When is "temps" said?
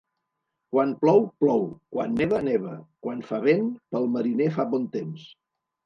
4.99-5.33